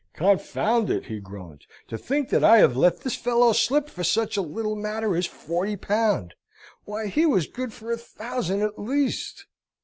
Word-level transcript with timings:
"Confound 0.15 0.89
it," 0.89 1.05
he 1.05 1.19
groaned, 1.19 1.67
"to 1.87 1.95
think 1.95 2.29
that 2.29 2.43
I 2.43 2.57
have 2.57 2.75
let 2.75 3.01
this 3.01 3.15
fellow 3.15 3.51
slip 3.53 3.87
for 3.87 4.03
such 4.03 4.35
a 4.35 4.41
little 4.41 4.75
matter 4.75 5.15
as 5.15 5.27
forty 5.27 5.75
pound! 5.75 6.33
Why, 6.85 7.05
he 7.05 7.27
was 7.27 7.45
good 7.45 7.71
for 7.71 7.91
a 7.91 7.97
thousand 7.99 8.61
at 8.63 8.79
least." 8.79 9.45